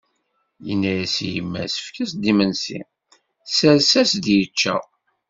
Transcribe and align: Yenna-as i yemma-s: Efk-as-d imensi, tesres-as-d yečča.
Yenna-as 0.65 1.15
i 1.27 1.27
yemma-s: 1.33 1.73
Efk-as-d 1.81 2.23
imensi, 2.31 2.79
tesres-as-d 3.49 4.25
yečča. 4.37 4.75